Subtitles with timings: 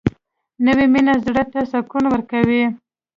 [0.65, 2.63] نوې مینه زړه ته سکون ورکوي